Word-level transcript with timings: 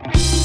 I 0.00 0.37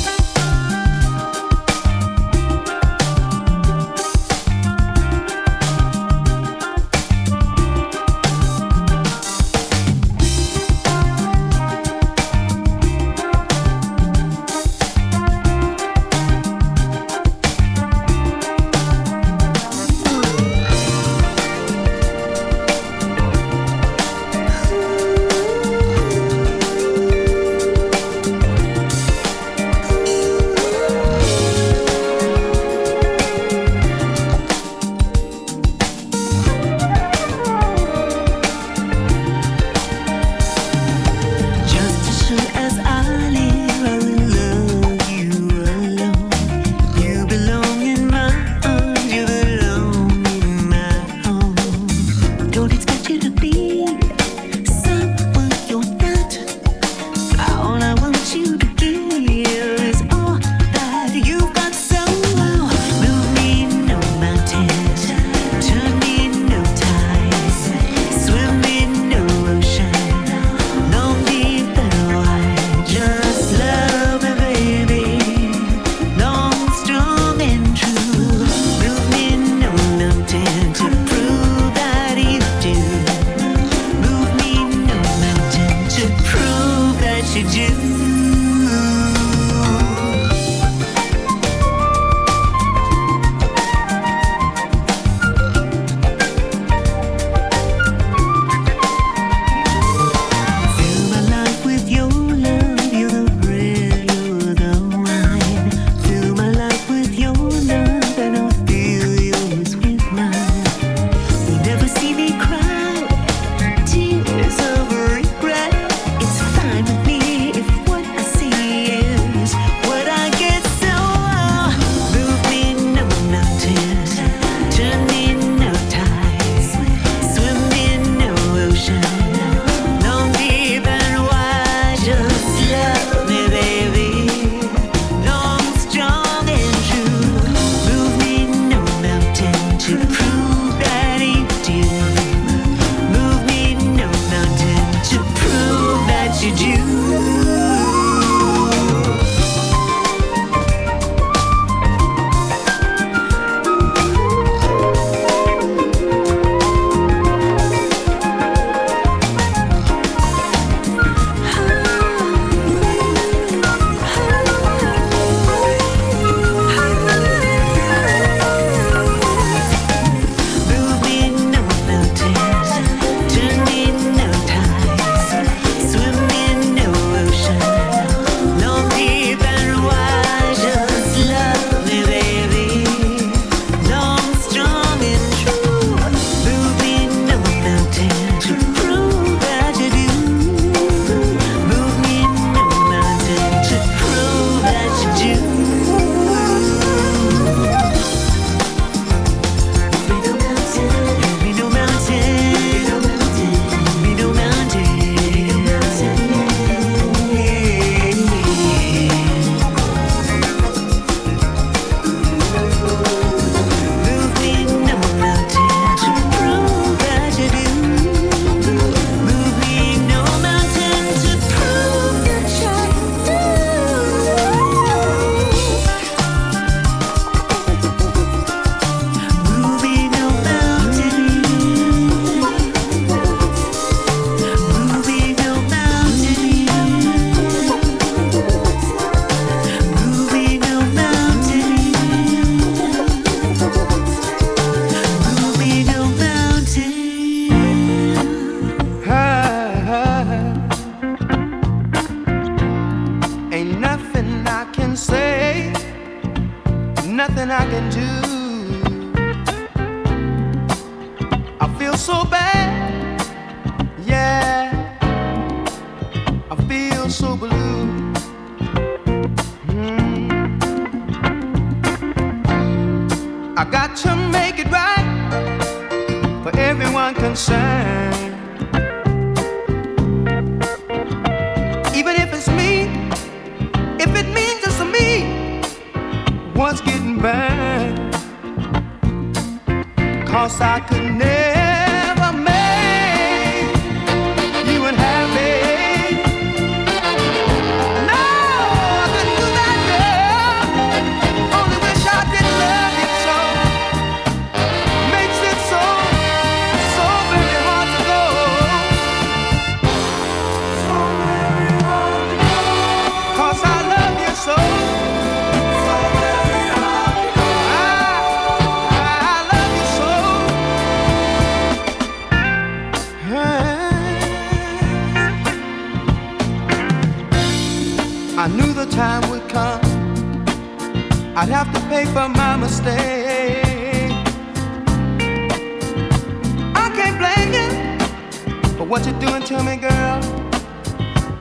doing 339.40 339.46
to 339.46 339.64
me, 339.64 339.78
girl. 339.78 340.20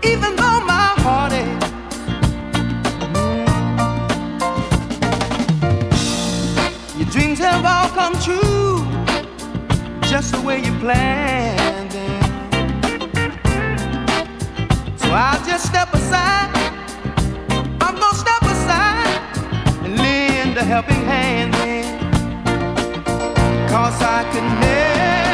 Even 0.03 0.35
though 0.37 0.61
my 0.65 0.95
heart 1.05 1.33
is. 1.33 1.63
Mm. 3.13 3.49
Your 6.99 7.09
dreams 7.11 7.39
have 7.39 7.65
all 7.65 7.89
come 7.91 8.15
true, 8.21 8.87
just 10.09 10.33
the 10.33 10.41
way 10.41 10.59
you 10.59 10.73
planned 10.79 11.91
them. 11.91 12.23
So 14.97 15.11
I'll 15.11 15.45
just 15.45 15.67
step 15.67 15.93
aside. 15.93 16.51
I'm 17.81 17.97
gonna 17.97 18.15
step 18.15 18.43
aside 18.43 19.21
and 19.85 19.99
lend 19.99 20.57
a 20.57 20.65
helping 20.65 21.05
hand. 21.05 21.53
Cause 23.69 24.03
I 24.03 24.25
can 24.33 24.61
never. 24.61 25.32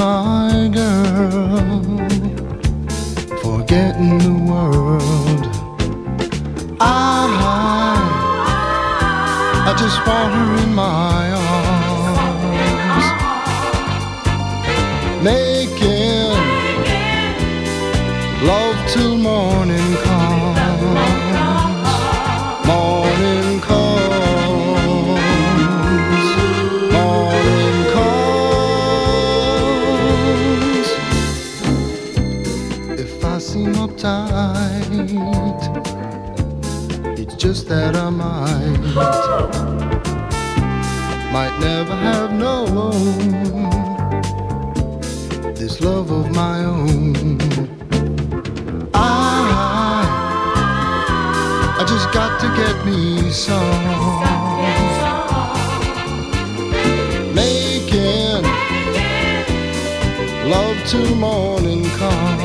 My 0.00 0.70
girl, 0.72 1.82
forgetting 3.42 4.18
the 4.18 4.32
world. 4.50 5.44
I, 6.80 7.28
I 9.68 9.70
just 9.78 9.98
want 10.06 10.32
her 10.36 10.50
in 10.64 10.70
my 10.74 11.24
arms, 12.16 13.06
making 15.22 16.32
love 18.46 18.78
till 18.88 19.16
morning 19.18 19.96
comes. 19.96 20.09
That 37.80 37.96
I 37.96 38.10
might, 38.10 38.78
might 41.32 41.56
never 41.60 41.96
have 41.96 42.30
known 42.30 43.70
this 45.54 45.80
love 45.80 46.10
of 46.10 46.30
my 46.30 46.64
own. 46.64 47.38
I, 48.92 50.04
I 51.80 51.82
just 51.92 52.12
got 52.12 52.32
to 52.42 52.48
get 52.60 52.76
me 52.84 53.30
some. 53.30 53.86
Making 57.34 58.44
love 60.50 60.76
till 60.86 61.14
morning 61.16 61.84
comes. 61.98 62.39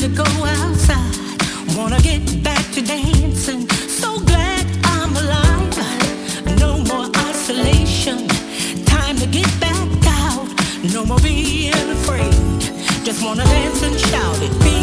to 0.00 0.08
go 0.08 0.24
outside. 0.24 1.14
Wanna 1.76 2.00
get 2.00 2.42
back 2.42 2.64
to 2.72 2.80
dancing. 2.80 3.68
So 3.68 4.18
glad 4.20 4.64
I'm 4.84 5.14
alive. 5.14 6.58
No 6.58 6.78
more 6.78 7.06
isolation. 7.28 8.26
Time 8.86 9.16
to 9.16 9.26
get 9.26 9.48
back 9.60 9.88
out. 10.06 10.48
No 10.94 11.04
more 11.04 11.20
being 11.20 11.90
afraid. 11.90 12.32
Just 13.04 13.22
wanna 13.22 13.44
dance 13.44 13.82
and 13.82 14.00
shout 14.00 14.42
it. 14.42 14.79